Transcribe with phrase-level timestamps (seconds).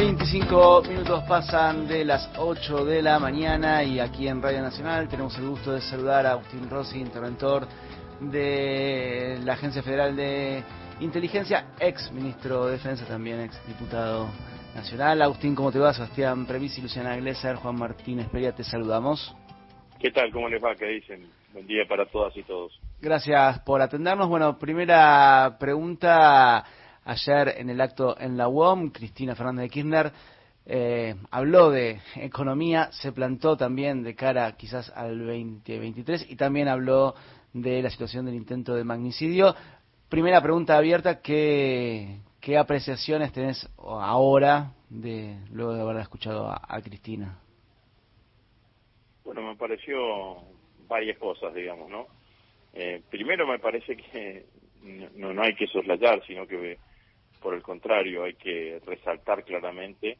[0.00, 5.36] 25 minutos pasan de las 8 de la mañana y aquí en Radio Nacional tenemos
[5.36, 7.68] el gusto de saludar a Agustín Rossi, interventor
[8.18, 10.64] de la Agencia Federal de
[11.00, 14.30] Inteligencia, ex ministro de Defensa, también ex diputado
[14.74, 15.20] nacional.
[15.20, 15.92] Agustín, ¿cómo te va?
[15.92, 19.36] Sebastián Previsi, Luciana Glesser, Juan Martínez Peria, te saludamos.
[19.98, 20.32] ¿Qué tal?
[20.32, 20.74] ¿Cómo les va?
[20.76, 21.30] ¿Qué dicen?
[21.52, 22.72] Buen día para todas y todos.
[23.02, 24.28] Gracias por atendernos.
[24.28, 26.64] Bueno, primera pregunta.
[27.04, 30.12] Ayer en el acto en la UOM, Cristina Fernández de Kirchner
[30.66, 37.14] eh, habló de economía, se plantó también de cara quizás al 2023 y también habló
[37.52, 39.54] de la situación del intento de magnicidio.
[40.08, 47.38] Primera pregunta abierta, ¿qué, qué apreciaciones tenés ahora de luego de haber escuchado a, Cristina?
[49.24, 49.96] Bueno, me pareció
[50.88, 52.06] varias cosas, digamos, ¿no?
[52.72, 54.46] Eh, primero me parece que
[55.16, 56.78] no, no hay que soslayar, sino que
[57.40, 60.18] por el contrario hay que resaltar claramente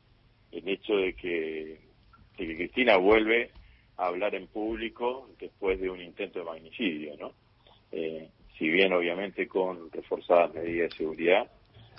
[0.50, 1.90] el hecho de que,
[2.36, 3.50] Cristina vuelve
[3.98, 7.34] a hablar en público después de un intento de magnicidio, ¿no?
[7.92, 11.50] Eh, si bien obviamente con reforzadas medidas de seguridad,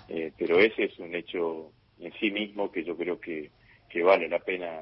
[0.10, 3.52] eh, pero ese es un hecho en sí mismo que yo creo que,
[3.88, 4.82] que vale la pena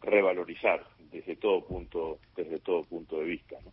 [0.00, 3.72] revalorizar desde todo punto desde todo punto de vista ¿no?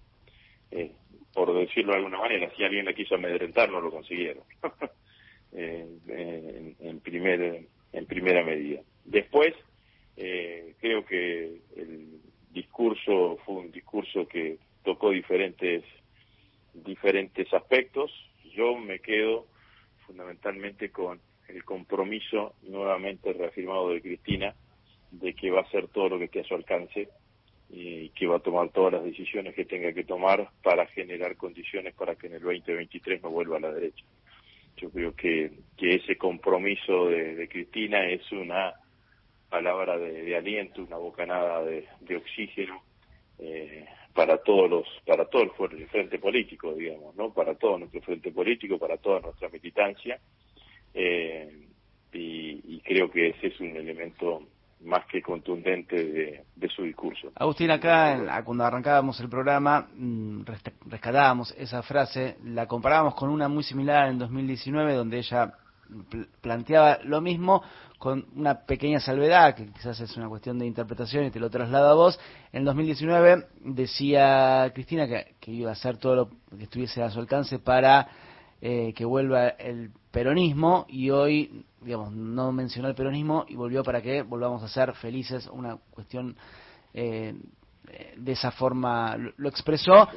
[0.72, 0.92] eh,
[1.34, 4.44] por decirlo de alguna manera si alguien la quiso amedrentar no lo consiguieron
[5.54, 9.54] en, en, primer en primera medida después
[10.18, 12.22] eh, creo que el
[12.52, 15.84] discurso fue un discurso que tocó diferentes
[16.74, 18.12] diferentes aspectos.
[18.56, 19.48] Yo me quedo
[20.06, 24.56] fundamentalmente con el compromiso nuevamente reafirmado de Cristina
[25.12, 27.10] de que va a hacer todo lo que esté a su alcance
[27.70, 31.94] y que va a tomar todas las decisiones que tenga que tomar para generar condiciones
[31.94, 34.06] para que en el 2023 no vuelva a la derecha.
[34.78, 38.74] Yo creo que, que ese compromiso de, Cristina es una
[39.50, 42.82] palabra de, aliento, una bocanada de, de oxígeno
[43.40, 48.32] eh, para todos los para todo el frente político digamos no para todo nuestro frente
[48.32, 50.20] político para toda nuestra militancia
[50.94, 51.68] eh,
[52.14, 54.44] y, creo que ese es un elemento
[54.84, 57.32] más que contundente de, su discurso.
[57.36, 60.44] Agustín, acá cuando arrancábamos el programa mm,
[60.88, 65.54] rescatábamos esa frase, la comparábamos con una muy similar en 2019 donde ella
[66.42, 67.62] planteaba lo mismo
[67.98, 71.90] con una pequeña salvedad, que quizás es una cuestión de interpretación y te lo traslado
[71.90, 72.20] a vos.
[72.52, 77.60] En 2019 decía Cristina que, iba a hacer todo lo que estuviese a su alcance
[77.60, 78.08] para
[78.62, 84.02] eh, que vuelva el peronismo y hoy, digamos, no mencionó el peronismo y volvió para
[84.02, 86.36] que volvamos a ser felices, una cuestión
[86.94, 87.34] eh,
[88.16, 90.08] de esa forma lo expresó.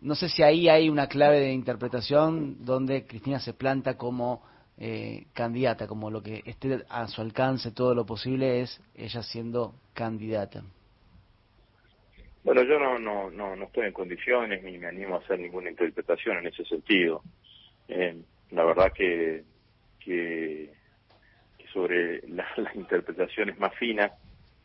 [0.00, 4.42] No sé si ahí hay una clave de interpretación donde Cristina se planta como
[4.76, 9.74] eh, candidata, como lo que esté a su alcance todo lo posible es ella siendo
[9.94, 10.64] candidata.
[12.42, 15.70] Bueno, yo no, no, no, no estoy en condiciones ni me animo a hacer ninguna
[15.70, 17.22] interpretación en ese sentido.
[17.88, 18.16] Eh,
[18.50, 19.44] la verdad que,
[19.98, 20.70] que,
[21.72, 24.12] sobre las interpretaciones más finas,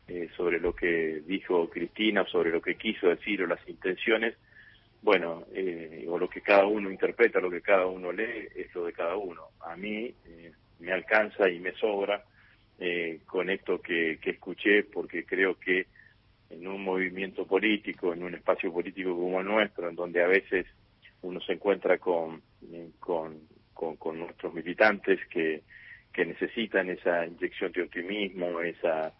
[0.07, 4.35] eh, sobre lo que dijo Cristina, sobre lo que quiso decir o las intenciones,
[5.02, 8.85] bueno, eh, o lo que cada uno interpreta, lo que cada uno lee, es lo
[8.85, 9.44] de cada uno.
[9.62, 12.24] A mí eh, me alcanza y me sobra
[13.25, 15.88] con esto que, que escuché, porque creo que
[16.50, 20.66] en un movimiento político, en un espacio político como el nuestro, en donde a veces
[21.22, 22.41] uno se encuentra con,
[23.00, 25.64] con, con, con nuestros militantes que,
[26.14, 29.14] que necesitan esa inyección de optimismo, esa,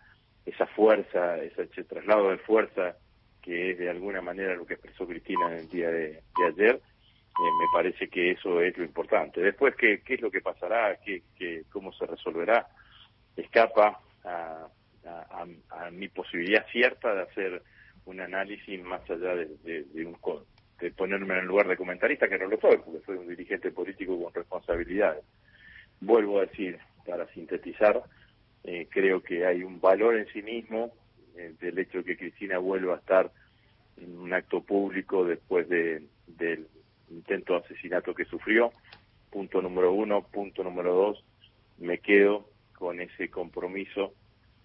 [0.46, 2.96] esa fuerza, ese traslado de fuerza
[3.42, 7.52] que es de alguna manera lo que expresó Cristina en el día de, ayer, eh,
[7.60, 9.42] me parece que eso es lo importante.
[9.42, 10.98] Después, ¿qué, es lo que pasará?
[10.98, 12.68] ¿Qué, qué, ¿Cómo se resolverá?
[13.36, 14.68] Escapa a,
[15.06, 17.64] a, mi posibilidad cierta de hacer
[18.06, 20.18] un análisis más allá de, de, un,
[20.80, 23.72] de ponerme en el lugar de comentarista, que no lo soy, porque soy un dirigente
[23.72, 25.24] político con responsabilidades.
[26.02, 28.02] Vuelvo a decir, para sintetizar,
[28.64, 30.94] eh, creo que hay un valor en sí mismo
[31.36, 33.32] eh, del hecho de que Cristina vuelva a estar
[33.98, 36.68] en un acto público después de, del
[37.10, 38.72] intento de asesinato que sufrió.
[39.30, 40.24] Punto número uno.
[40.24, 41.24] Punto número dos,
[41.78, 44.14] me quedo con ese compromiso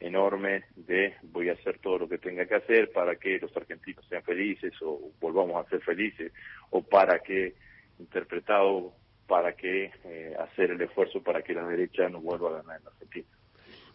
[0.04, 4.04] enorme de voy a hacer todo lo que tenga que hacer para que los argentinos
[4.08, 6.32] sean felices o volvamos a ser felices
[6.70, 7.54] o para que,
[7.98, 8.92] interpretado,
[9.26, 12.86] para que eh, hacer el esfuerzo para que la derecha no vuelva a ganar en
[12.86, 13.28] Argentina.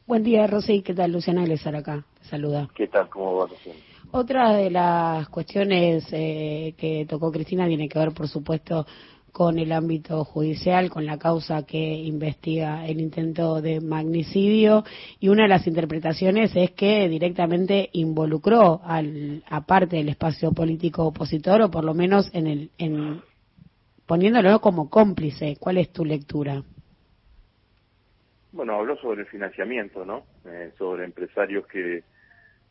[0.08, 0.82] Buen día, Rosy.
[0.82, 1.12] ¿Qué tal?
[1.12, 2.04] Luciana Glesar acá.
[2.22, 2.68] saluda.
[2.74, 3.08] ¿Qué tal?
[3.10, 3.80] ¿Cómo va, Luciana?
[4.12, 8.88] Otra de las cuestiones eh, que tocó Cristina tiene que ver, por supuesto,
[9.32, 14.84] con el ámbito judicial, con la causa que investiga el intento de magnicidio
[15.20, 21.06] y una de las interpretaciones es que directamente involucró al, a parte del espacio político
[21.06, 23.22] opositor o por lo menos en el, en,
[24.06, 25.58] poniéndolo como cómplice.
[25.60, 26.64] ¿Cuál es tu lectura?
[28.52, 30.24] Bueno, habló sobre el financiamiento, ¿no?
[30.46, 32.04] Eh, sobre empresarios que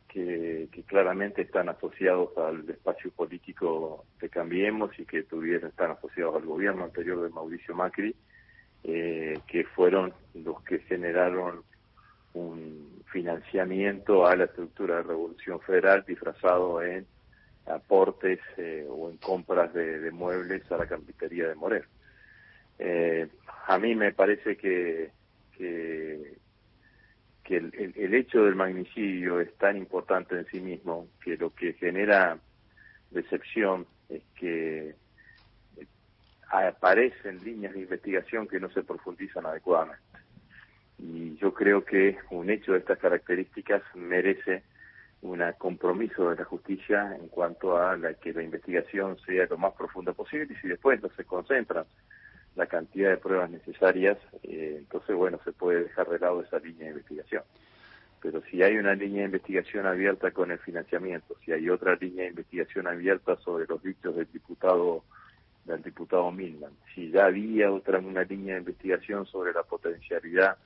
[0.09, 6.45] que, claramente están asociados al espacio político de Cambiemos y que tuvieron, están asociados al
[6.45, 8.15] gobierno anterior de Mauricio Macri,
[8.83, 11.63] eh, que fueron los que generaron
[12.33, 17.05] un financiamiento a la estructura de Revolución Federal disfrazado en
[17.67, 21.85] aportes eh, o en compras de, muebles a la campitería de Morel.
[22.79, 23.27] Eh,
[23.67, 25.11] a mí me parece que,
[25.55, 26.38] que
[27.49, 32.37] que el, hecho del magnicidio es tan importante en sí mismo que lo que genera
[33.09, 34.93] decepción es que
[36.51, 40.03] aparecen líneas de investigación que no se profundizan adecuadamente.
[40.99, 44.61] Y yo creo que un hecho de estas características merece
[45.23, 49.73] un compromiso de la justicia en cuanto a la que la investigación sea lo más
[49.73, 51.85] profunda posible y si después no se concentran
[52.59, 56.87] la cantidad de pruebas necesarias, eh, entonces, bueno, se puede dejar de lado esa línea
[56.87, 57.43] de investigación.
[58.21, 62.23] Pero si hay una línea de investigación abierta con el financiamiento, si hay otra línea
[62.23, 65.05] de investigación abierta sobre los dichos del diputado
[65.63, 70.57] del diputado Milman, si ya había otra una línea de investigación sobre la potencialidad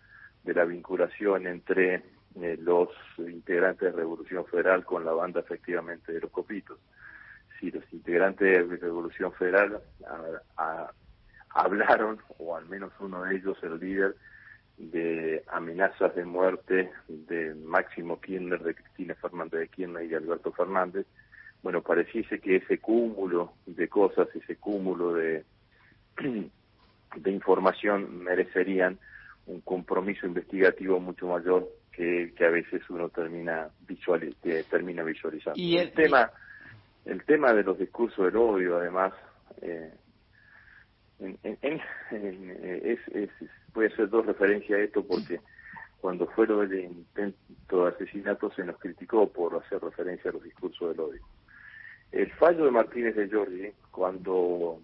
[0.43, 2.01] de la vinculación entre
[2.41, 6.79] eh, los integrantes de Revolución Federal con la banda efectivamente de los copitos,
[7.59, 9.81] si los integrantes de Revolución Federal
[11.53, 14.15] hablaron, o al menos uno de ellos, el líder,
[14.77, 20.51] de amenazas de muerte de Máximo Kirchner, de Cristina Fernández de Kirchner y de Alberto
[20.51, 21.05] Fernández,
[21.61, 25.45] bueno, pareciese que ese cúmulo de cosas, ese cúmulo de,
[27.15, 28.97] de información merecerían
[29.45, 34.35] un compromiso investigativo mucho mayor que, que a veces uno termina, visual,
[34.69, 35.59] termina visualizando.
[35.59, 36.31] Y el, tema
[37.05, 39.13] el tema de los discursos del odio, además,
[39.61, 39.91] eh,
[41.23, 41.81] en, en,
[42.61, 43.29] es, es,
[43.73, 45.39] voy a hacer dos referencias a esto porque
[45.99, 50.43] cuando fue lo del intento de asesinato se nos criticó por hacer referencia a los
[50.43, 51.21] discursos del odio.
[52.11, 54.79] El fallo de Martínez de Giorgi, cuando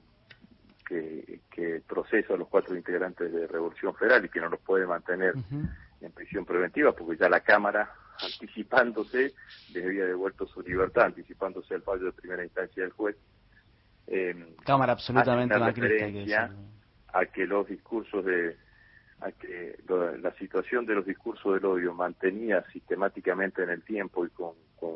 [0.88, 4.88] que, que, procesa a los cuatro integrantes de Revolución Federal y que no los puede
[4.88, 5.36] mantener
[6.02, 9.34] en prisión preventiva porque ya la Cámara, anticipándose,
[9.74, 13.16] les había devuelto su libertad, anticipándose al fallo de primera instancia del juez,
[14.12, 16.52] eh, Cámara absolutamente referencia
[17.14, 18.58] a que los discursos de
[19.22, 19.78] a que
[20.22, 24.54] la situación de los discursos del odio mantenía sistemáticamente en el tiempo y con,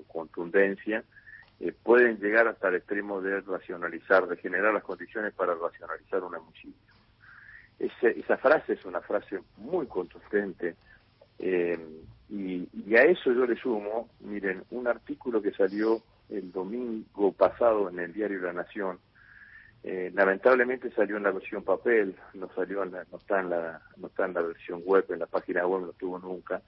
[0.07, 1.03] contundencia
[1.59, 6.35] eh, pueden llegar hasta el extremo de racionalizar, de generar las condiciones para racionalizar un
[6.35, 6.73] homicidio.
[7.79, 10.75] esa frase es una frase muy contundente
[11.39, 11.77] eh,
[12.29, 17.89] y, y, a eso yo le sumo, miren, un artículo que salió el domingo pasado
[17.89, 18.99] en el diario La Nación.
[19.83, 23.81] Eh, lamentablemente salió en la versión papel, no salió en la, no está en la,
[23.97, 26.61] no está en la versión web, en la página web no estuvo nunca,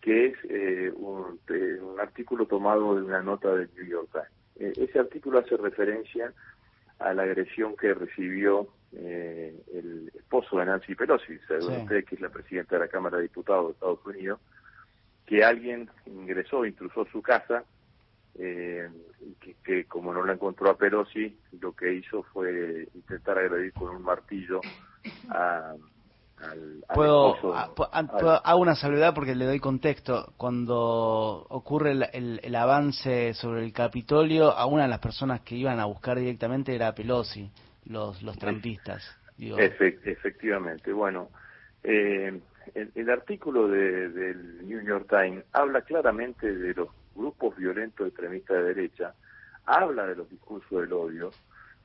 [0.00, 4.78] que es eh, un, un, artículo tomado de una nota del New York Times.
[4.78, 6.32] Eh, ese artículo hace referencia
[6.98, 12.30] a la agresión que recibió el esposo de Nancy Pelosi, según usted, que es la
[12.30, 14.40] presidenta de la Cámara de Diputados de Estados Unidos,
[15.26, 17.64] que alguien ingresó, intrusó su casa
[18.36, 18.88] eh,
[19.64, 24.02] que, como no la encontró a Pelosi, lo que hizo fue intentar agredir con un
[24.02, 24.60] martillo
[25.30, 25.74] a,
[26.40, 30.32] al, Puedo, hago una salvedad porque le doy contexto.
[30.36, 35.80] Cuando ocurre el, el, avance sobre el Capitolio, a una de las personas que iban
[35.80, 37.50] a buscar directamente era Pelosi,
[37.86, 39.02] los, los trampistas.
[39.38, 41.28] efectivamente, bueno,
[41.82, 42.40] eh,
[42.74, 48.58] el, el, artículo de, del New York Times habla claramente de los grupos violentos extremistas
[48.58, 49.14] de derecha,
[49.66, 51.30] habla de los discursos del odio,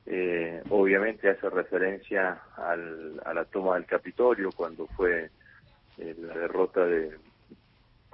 [0.06, 5.30] eh, obviamente hace referencia al, a la toma del Capitolio cuando fue
[5.98, 7.16] eh, la derrota de,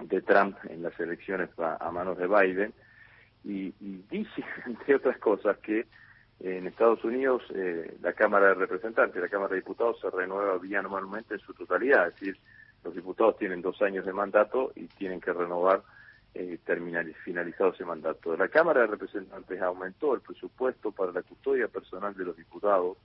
[0.02, 2.72] de, Trump en las elecciones a, manos de Biden
[3.44, 3.72] y,
[4.08, 5.86] dice, entre otras cosas, que
[6.40, 11.34] en Estados Unidos eh, la Cámara de Representantes, la Cámara de Diputados se renueva bianualmente
[11.34, 12.38] en su totalidad, es decir,
[12.84, 15.82] los diputados tienen dos años de mandato y tienen que renovar
[16.34, 18.36] eh, terminal, finalizado ese mandato.
[18.36, 22.96] La Cámara de Representantes aumentó el presupuesto para la custodia personal de los diputados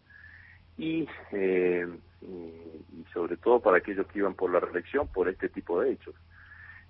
[0.78, 1.88] y, eh,
[2.22, 6.16] y sobre todo para aquellos que iban por la reelección por este tipo de hechos.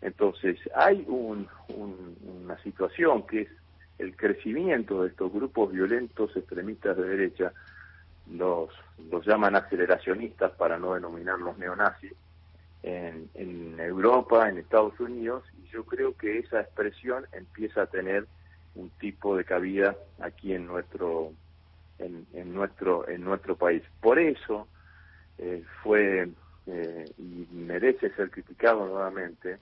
[0.01, 3.49] Entonces, hay un, una situación que es
[3.97, 7.53] el crecimiento de estos grupos violentos extremistas de derecha
[8.31, 8.69] los,
[9.11, 12.13] los llaman aceleracionistas para no denominarlos neonazis,
[12.85, 18.27] en, Europa, en Estados Unidos, y yo creo que esa expresión empieza a tener
[18.75, 21.31] un tipo de cabida aquí en nuestro
[21.97, 23.81] en, en nuestro en nuestro país.
[24.01, 24.67] Por eso
[25.39, 26.29] eh, fue
[26.67, 29.57] eh, y merece ser criticado nuevamente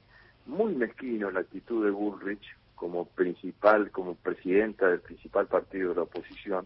[0.45, 6.01] muy mezquino la actitud de Bullrich como principal como presidenta del principal partido de la
[6.01, 6.65] oposición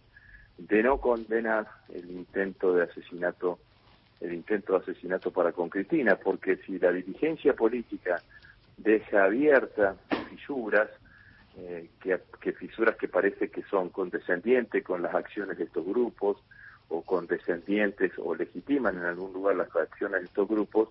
[0.57, 3.59] de no condenar el intento de asesinato
[4.21, 8.21] el intento de asesinato para con Cristina porque si la dirigencia política
[8.77, 9.97] deja abiertas
[10.29, 10.89] fisuras
[11.57, 16.37] eh, que, fisuras que parece que son condescendientes con las acciones de estos grupos
[16.89, 20.89] o condescendientes o legitiman en algún lugar las acciones de estos grupos,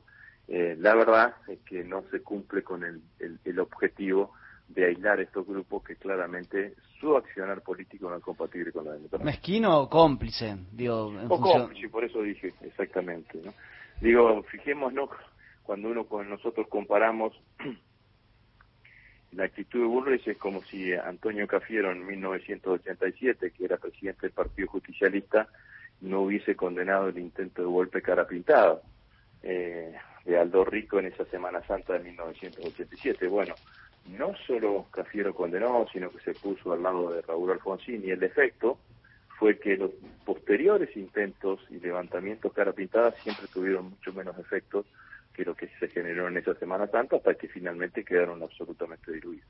[0.49, 3.01] eh, la verdad es que no se cumple con el,
[3.45, 4.33] el, objetivo
[4.69, 9.25] de aislar estos grupos que claramente su accionar político no es compatible con la democracia.
[9.25, 11.13] Mezquino o cómplice, digo.
[11.13, 13.41] En o cómplice, por eso dije exactamente.
[13.45, 13.53] ¿no?
[14.01, 15.11] Digo, fijémonos
[15.63, 17.33] cuando uno con nosotros comparamos
[19.37, 24.33] la actitud de Bullrich es como si Antonio Cafiero en 1987, que era presidente del
[24.33, 25.49] Partido Justicialista,
[26.01, 28.81] no hubiese condenado el intento de golpe cara pintada
[29.43, 29.95] eh,
[30.25, 33.29] de Aldo Rico en esa Semana Santa de 1987.
[33.29, 33.55] Bueno,
[34.09, 38.23] no solo Cafiero condenó, sino que se puso al lado de Raúl Alfonsín y el
[38.23, 38.79] efecto
[39.39, 39.91] fue que los
[40.25, 44.87] posteriores intentos y levantamientos cara pintada siempre tuvieron mucho menos efectos
[45.35, 49.47] que lo que se generó en esa Semana Santa hasta que finalmente quedaron absolutamente diluidos.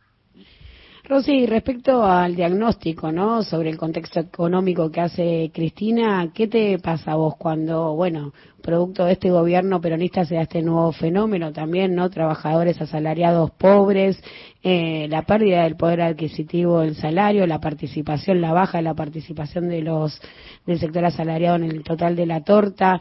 [1.09, 3.45] Rosy, respecto al diagnóstico, ¿no?
[3.45, 9.05] Sobre el contexto económico que hace Cristina, ¿qué te pasa a vos cuando, bueno, producto
[9.05, 12.11] de este gobierno peronista se da este nuevo fenómeno también, ¿no?
[12.11, 14.21] Trabajadores asalariados pobres,
[14.65, 19.69] eh, la pérdida del poder adquisitivo del salario, la participación, la baja de la participación
[19.69, 20.21] de los
[20.67, 23.01] del sector asalariado en el total de la torta.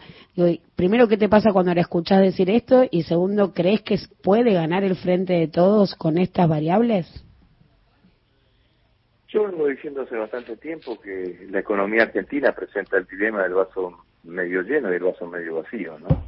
[0.75, 2.83] primero, ¿qué te pasa cuando le escuchás decir esto?
[2.91, 7.25] Y segundo, ¿crees que puede ganar el frente de todos con estas variables?
[9.35, 14.05] Yo vengo diciendo hace bastante tiempo que la economía argentina presenta el dilema del vaso
[14.23, 16.23] medio lleno y el vaso medio vacío, ¿no?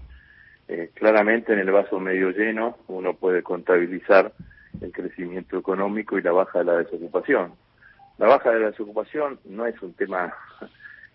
[0.67, 4.33] Eh, claramente en el vaso medio lleno uno puede contabilizar
[4.81, 7.53] el crecimiento económico y la baja de la desocupación.
[8.17, 10.35] La baja de la desocupación no es un tema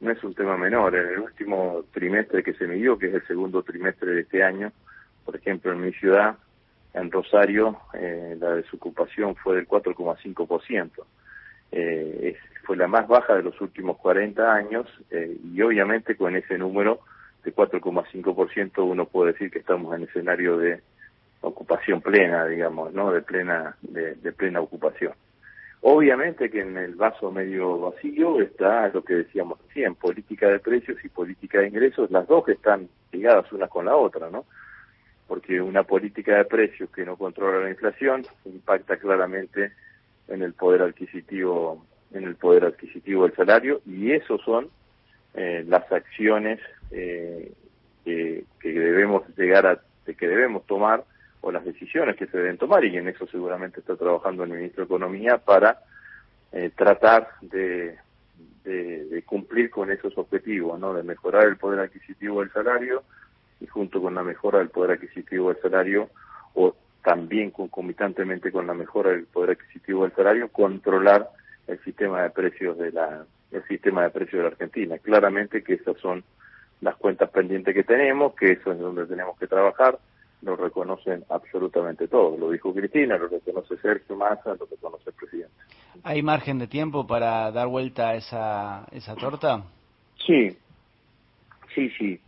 [0.00, 0.96] no es un tema menor.
[0.96, 4.72] En el último trimestre que se midió, que es el segundo trimestre de este año,
[5.26, 6.36] por ejemplo en mi ciudad,
[6.94, 10.88] en Rosario, eh, la desocupación fue del 4,5%
[11.72, 16.58] eh, fue la más baja de los últimos 40 años eh, y obviamente con ese
[16.58, 17.00] número
[17.44, 20.80] de 4,5% uno puede decir que estamos en escenario de
[21.40, 23.10] ocupación plena, digamos, ¿no?
[23.10, 25.12] De plena de, plena ocupación.
[25.80, 31.04] Obviamente que en el vaso medio vacío está lo que decíamos recién, política de precios
[31.04, 34.44] y política de ingresos, las dos que están ligadas una con la otra, ¿no?
[35.26, 39.72] Porque una política de precios que no controla la inflación impacta claramente
[40.28, 44.68] en el poder adquisitivo en el poder adquisitivo del salario y eso son
[45.34, 46.60] eh, las acciones
[46.90, 47.52] eh,
[48.04, 51.04] que, debemos llegar a que debemos tomar
[51.40, 54.82] o las decisiones que se deben tomar y en eso seguramente está trabajando el ministro
[54.82, 55.80] de economía para
[56.52, 57.96] eh, tratar de,
[58.64, 63.02] de, cumplir con esos objetivos no de mejorar el poder adquisitivo del salario
[63.60, 66.10] y junto con la mejora del poder adquisitivo del salario
[66.54, 71.28] o también concomitantemente con la mejora del poder adquisitivo del salario, controlar
[71.66, 74.98] el sistema de precios de la el sistema de precios de la Argentina.
[74.98, 76.24] Claramente que esas son
[76.80, 79.98] las cuentas pendientes que tenemos, que eso es donde tenemos que trabajar,
[80.42, 82.38] lo reconocen absolutamente todos.
[82.38, 85.54] Lo dijo Cristina, lo reconoce Sergio Massa, lo reconoce el presidente.
[86.02, 89.62] ¿Hay margen de tiempo para dar vuelta a esa, esa torta?
[90.26, 90.56] Sí,
[91.74, 92.20] sí, sí.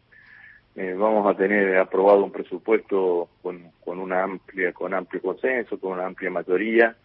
[0.76, 5.92] Eh, vamos a tener aprobado un presupuesto con, con una amplia con amplio consenso con
[5.92, 6.96] una amplia mayoría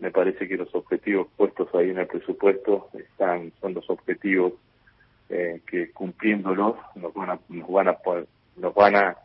[0.00, 4.54] me parece que los objetivos puestos ahí en el presupuesto están son los objetivos
[5.28, 7.96] eh, que cumpliéndolos nos van a nos van a
[8.56, 9.16] nos van a,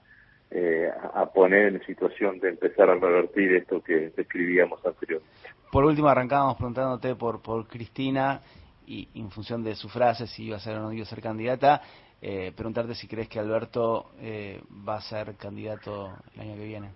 [0.52, 5.32] eh, a poner en situación de empezar a revertir esto que describíamos anteriormente.
[5.72, 8.42] Por último, arrancábamos preguntándote por, por Cristina
[8.86, 11.22] y en función de su frase, si iba a ser o no iba a ser
[11.22, 11.82] candidata,
[12.22, 16.90] eh, preguntarte si crees que Alberto eh, va a ser candidato el año que viene.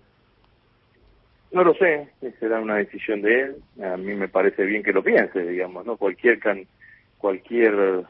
[1.52, 2.08] No lo sé,
[2.40, 3.56] será una decisión de él.
[3.84, 5.96] A mí me parece bien que lo piense, digamos, ¿no?
[5.96, 6.66] Cualquier can,
[7.18, 8.06] cualquier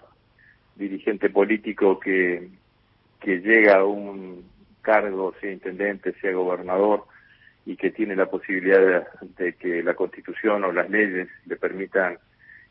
[0.77, 2.49] dirigente político que
[3.23, 4.45] que llega a un
[4.83, 7.05] cargo, sea intendente, sea gobernador,
[7.65, 9.07] y que tiene la posibilidad
[9.39, 12.19] de, que la Constitución o las leyes le permitan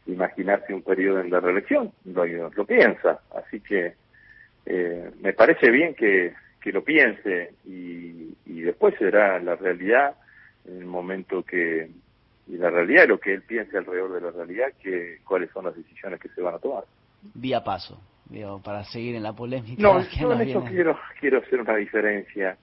[0.05, 3.21] imaginarse un periodo en la reelección, lo, lo piensa.
[3.33, 3.93] Así que
[4.65, 10.15] Eh, me parece bien que, que lo piense y, y después será la realidad
[10.65, 11.89] en el momento que
[12.47, 15.75] y la realidad lo que él piense alrededor de la realidad que cuáles son las
[15.75, 16.83] decisiones que se van a tomar.
[17.33, 21.61] Vía paso digo, para seguir en la polémica no yo en eso quiero quiero hacer
[21.61, 22.57] una diferencia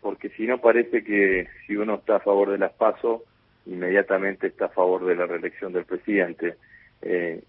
[0.00, 3.22] porque si no parece que si uno está a favor de las pasos
[3.66, 6.56] inmediatamente está a favor de la reelección del presidente.
[7.02, 7.42] Eh,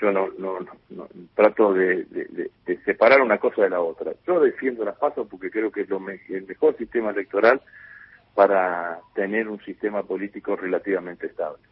[0.00, 0.58] yo no, no,
[0.90, 4.12] no, trato de, de, de, separar una cosa de la otra.
[4.26, 5.98] Yo defiendo las pasos porque creo que es lo
[6.28, 7.60] el mejor sistema electoral
[8.34, 11.62] para tener un sistema político relativamente estable.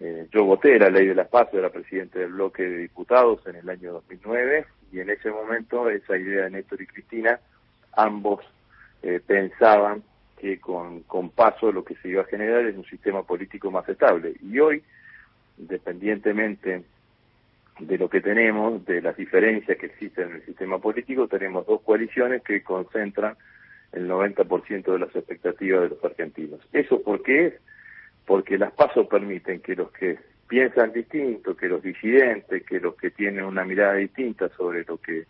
[0.00, 3.56] Eh, yo voté la ley de las pasos, era presidente del bloque de diputados en
[3.56, 7.38] el año 2009 y en ese momento esa idea de Néstor y Cristina,
[7.96, 8.44] ambos
[9.02, 10.02] eh, pensaban
[10.38, 13.88] que con, con paso lo que se iba a generar es un sistema político más
[13.88, 14.34] estable.
[14.42, 14.82] Y hoy,
[15.58, 16.82] independientemente
[17.78, 21.80] de lo que tenemos, de las diferencias que existen en el sistema político, tenemos dos
[21.82, 23.36] coaliciones que concentran
[23.92, 26.60] el 90% de las expectativas de los argentinos.
[26.72, 27.54] ¿Eso por qué es?
[28.26, 33.10] Porque las pasos permiten que los que piensan distinto, que los disidentes, que los que
[33.10, 35.24] tienen una mirada distinta sobre lo que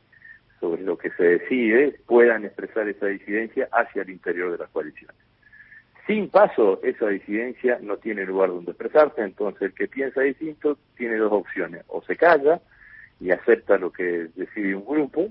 [0.60, 5.16] sobre lo que se decide, puedan expresar esa disidencia hacia el interior de las coaliciones.
[6.06, 11.16] Sin paso, esa disidencia no tiene lugar donde expresarse, entonces el que piensa distinto tiene
[11.16, 12.60] dos opciones, o se calla
[13.20, 15.30] y acepta lo que decide un grupo,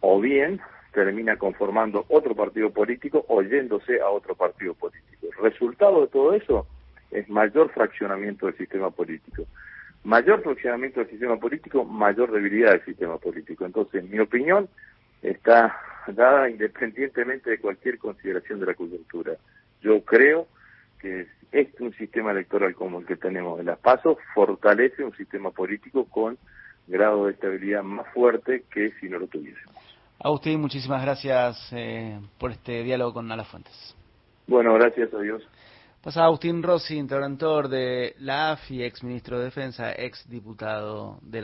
[0.00, 0.60] o bien
[0.92, 5.26] termina conformando otro partido político o yéndose a otro partido político.
[5.26, 6.66] El resultado de todo eso
[7.10, 9.44] es mayor fraccionamiento del sistema político.
[10.04, 13.66] Mayor fraccionamiento del sistema político, mayor debilidad del sistema político.
[13.66, 14.68] Entonces, mi opinión
[15.20, 19.32] está dada independientemente de cualquier consideración de la coyuntura.
[19.86, 20.48] Yo creo
[21.00, 25.52] que este un sistema electoral como el que tenemos en las PASO fortalece un sistema
[25.52, 26.36] político con
[26.88, 29.76] grado de estabilidad más fuerte que si no lo tuviésemos.
[30.18, 33.94] Agustín, muchísimas gracias eh, por este diálogo con Ala Fuentes.
[34.48, 35.46] Bueno, gracias a Dios.
[36.02, 41.34] Pasa Agustín Rossi, interventor de la AFI, ex ministro de Defensa, ex diputado de la